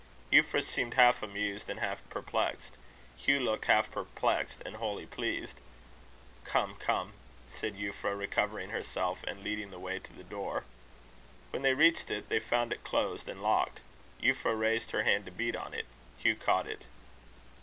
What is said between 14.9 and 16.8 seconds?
hand to beat on it. Hugh caught